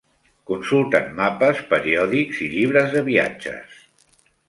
[0.51, 3.81] Consulten mapes, periòdics, llibres de viatges.